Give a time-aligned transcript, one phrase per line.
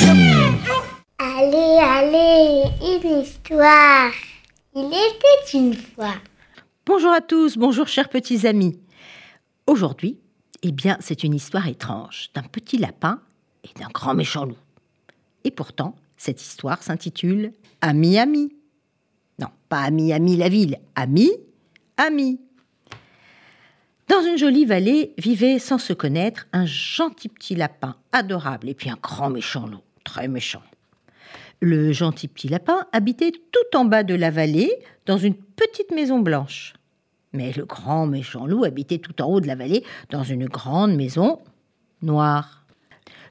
[0.00, 4.12] Allez, allez, une histoire.
[4.76, 6.14] Il était une fois.
[6.86, 8.78] Bonjour à tous, bonjour chers petits amis.
[9.66, 10.20] Aujourd'hui,
[10.62, 13.20] eh bien, c'est une histoire étrange d'un petit lapin
[13.64, 14.56] et d'un grand méchant loup.
[15.42, 18.52] Et pourtant, cette histoire s'intitule Ami Ami.
[19.40, 21.30] Non, pas Ami Ami la ville, Ami
[21.96, 22.40] Ami.
[24.06, 28.90] Dans une jolie vallée vivait sans se connaître un gentil petit lapin adorable et puis
[28.90, 30.62] un grand méchant loup très méchant.
[31.60, 34.72] Le gentil petit lapin habitait tout en bas de la vallée,
[35.06, 36.74] dans une petite maison blanche.
[37.32, 40.94] Mais le grand méchant loup habitait tout en haut de la vallée, dans une grande
[40.94, 41.40] maison
[42.00, 42.64] noire.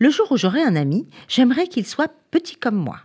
[0.00, 2.98] Le jour où j'aurai un ami, j'aimerais qu'il soit petit comme moi.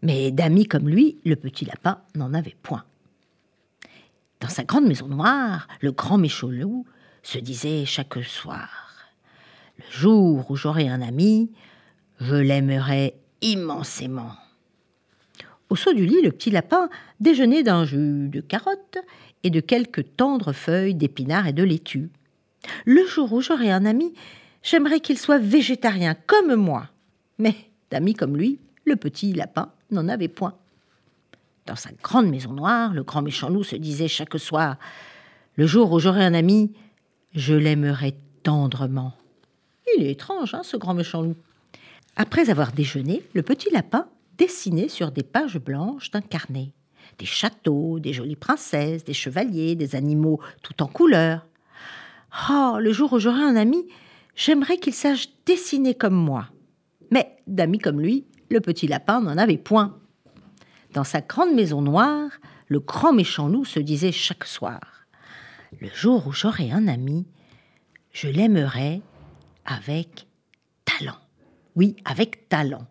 [0.00, 2.84] Mais d'amis comme lui, le petit lapin n'en avait point.
[4.40, 6.86] Dans sa grande maison noire, le grand méchant loup
[7.22, 8.70] se disait chaque soir
[9.78, 11.50] Le jour où j'aurai un ami,
[12.24, 14.32] je l'aimerai immensément.
[15.68, 16.88] Au saut du lit, le petit lapin
[17.20, 18.98] déjeunait d'un jus de carottes
[19.42, 22.10] et de quelques tendres feuilles d'épinards et de laitue.
[22.86, 24.14] Le jour où j'aurai un ami,
[24.62, 26.88] j'aimerais qu'il soit végétarien comme moi.
[27.38, 27.54] Mais
[27.90, 30.54] d'amis comme lui, le petit lapin n'en avait point.
[31.66, 34.76] Dans sa grande maison noire, le grand méchant loup se disait chaque soir
[35.56, 36.72] Le jour où j'aurai un ami,
[37.34, 39.12] je l'aimerai tendrement.
[39.96, 41.36] Il est étrange, hein, ce grand méchant loup.
[42.16, 46.72] Après avoir déjeuné, le petit lapin dessinait sur des pages blanches d'un carnet
[47.18, 51.46] des châteaux, des jolies princesses, des chevaliers, des animaux tout en couleurs.
[52.50, 53.86] Oh, le jour où j'aurai un ami,
[54.34, 56.48] j'aimerais qu'il sache dessiner comme moi.
[57.10, 59.98] Mais d'amis comme lui, le petit lapin n'en avait point.
[60.92, 62.30] Dans sa grande maison noire,
[62.68, 64.80] le grand méchant loup se disait chaque soir
[65.80, 67.26] Le jour où j'aurai un ami,
[68.12, 69.02] je l'aimerai
[69.64, 70.26] avec.
[71.76, 72.86] Oui, avec talent.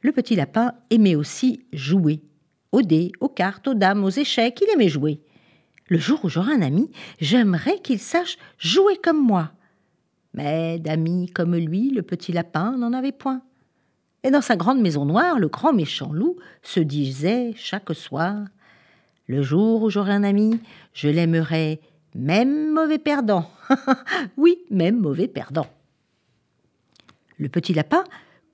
[0.00, 2.20] Le petit lapin aimait aussi jouer.
[2.72, 5.20] Aux dés, aux cartes, aux dames, aux échecs, il aimait jouer.
[5.88, 6.90] Le jour où j'aurai un ami,
[7.20, 9.52] j'aimerais qu'il sache jouer comme moi.
[10.34, 13.42] Mais d'amis comme lui, le petit lapin n'en avait point.
[14.22, 18.36] Et dans sa grande maison noire, le grand méchant loup se disait chaque soir
[19.26, 20.60] Le jour où j'aurai un ami,
[20.92, 21.80] je l'aimerai,
[22.14, 23.50] même mauvais perdant.
[24.36, 25.66] oui, même mauvais perdant.
[27.38, 28.04] Le petit lapin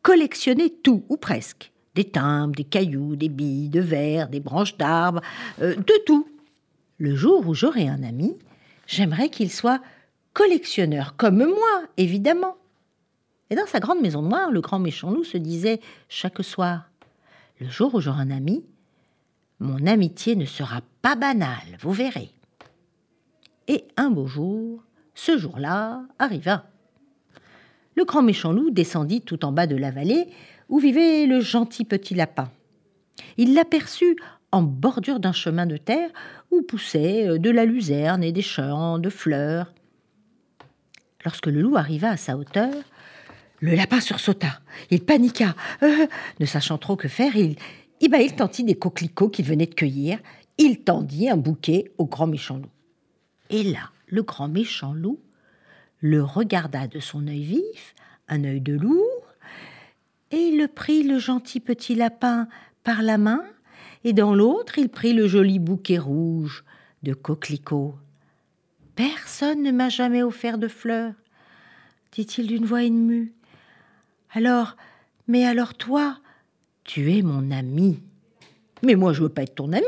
[0.03, 1.72] collectionnait tout, ou presque.
[1.95, 5.22] Des timbres, des cailloux, des billes, de verre, des branches d'arbres,
[5.62, 6.28] euh, de tout.
[6.99, 8.37] Le jour où j'aurai un ami,
[8.87, 9.81] j'aimerais qu'il soit
[10.33, 12.56] collectionneur, comme moi, évidemment.
[13.50, 16.91] Et dans sa grande maison noire, le grand méchant loup se disait chaque soir
[17.61, 18.65] Le jour où j'aurai un ami,
[19.61, 22.31] mon amitié ne sera pas banale, vous verrez.
[23.69, 24.83] Et un beau jour,
[25.15, 26.67] ce jour-là arriva
[27.97, 30.27] le grand méchant loup descendit tout en bas de la vallée
[30.69, 32.50] où vivait le gentil petit lapin.
[33.37, 34.16] Il l'aperçut
[34.53, 36.10] en bordure d'un chemin de terre
[36.50, 39.72] où poussaient euh, de la luzerne et des champs de fleurs.
[41.25, 42.72] Lorsque le loup arriva à sa hauteur,
[43.60, 44.61] le lapin sursauta.
[44.91, 45.55] Il paniqua.
[45.82, 46.06] Euh,
[46.38, 47.56] ne sachant trop que faire, il,
[48.00, 50.19] eh ben, il tendit des coquelicots qu'il venait de cueillir.
[50.59, 52.71] Il tendit un bouquet au grand méchant loup.
[53.50, 55.19] Et là, le grand méchant loup
[56.04, 57.94] le regarda de son œil vif,
[58.28, 59.09] un œil de loup,
[60.32, 62.47] et il prit le gentil petit lapin
[62.82, 63.42] par la main,
[64.04, 66.62] et dans l'autre il prit le joli bouquet rouge
[67.04, 67.94] de coquelicots.
[68.94, 71.14] Personne ne m'a jamais offert de fleurs,
[72.12, 73.32] dit-il d'une voix émue.
[74.34, 74.76] Alors,
[75.26, 76.19] mais alors toi,
[76.84, 78.03] tu es mon ami.
[78.82, 79.87] Mais moi je veux pas être ton ami,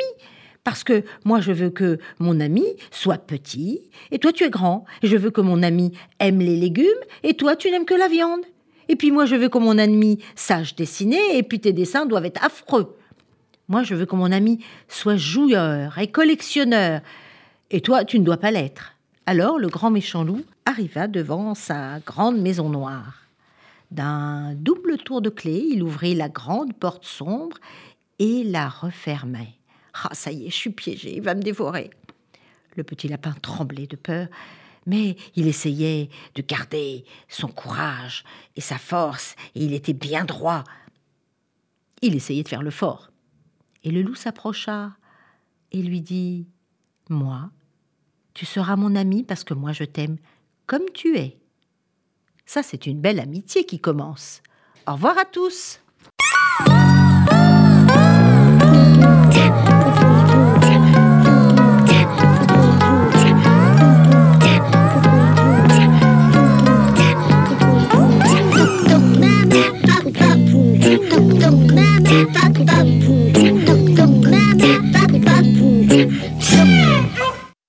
[0.66, 4.84] parce que moi, je veux que mon ami soit petit, et toi, tu es grand.
[5.04, 6.85] Je veux que mon ami aime les légumes,
[7.23, 8.41] et toi, tu n'aimes que la viande.
[8.88, 12.25] Et puis moi, je veux que mon ami sache dessiner, et puis tes dessins doivent
[12.25, 12.96] être affreux.
[13.69, 14.58] Moi, je veux que mon ami
[14.88, 17.00] soit joueur et collectionneur,
[17.70, 18.96] et toi, tu ne dois pas l'être.
[19.25, 23.23] Alors le grand méchant loup arriva devant sa grande maison noire.
[23.93, 27.58] D'un double tour de clé, il ouvrit la grande porte sombre
[28.19, 29.56] et la refermait.
[30.04, 31.90] Ah, ça y est, je suis piégé, il va me dévorer.
[32.76, 34.28] Le petit lapin tremblait de peur,
[34.84, 40.64] mais il essayait de garder son courage et sa force, et il était bien droit.
[42.02, 43.10] Il essayait de faire le fort.
[43.82, 44.93] Et le loup s'approcha
[45.72, 46.48] et lui dit
[47.08, 47.50] Moi,
[48.34, 50.19] tu seras mon ami parce que moi je t'aime
[50.66, 51.38] comme tu es.
[52.44, 54.43] Ça, c'est une belle amitié qui commence.
[54.87, 55.81] Au revoir à tous.